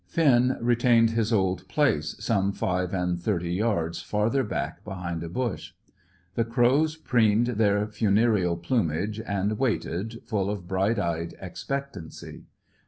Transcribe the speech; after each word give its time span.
Finn 0.07 0.57
retained 0.59 1.11
his 1.11 1.31
old 1.31 1.67
place, 1.67 2.15
some 2.17 2.53
five 2.53 2.91
and 2.91 3.21
thirty 3.21 3.53
yards 3.53 4.01
farther 4.01 4.43
back, 4.43 4.83
behind 4.83 5.21
a 5.21 5.29
bush. 5.29 5.73
The 6.33 6.43
crows 6.43 6.95
preened 6.95 7.45
their 7.45 7.85
funereal 7.85 8.57
plumage 8.57 9.19
and 9.23 9.59
waited, 9.59 10.23
full 10.25 10.49
of 10.49 10.67
bright 10.67 10.97
eyed 10.97 11.35
expectancy. 11.39 12.45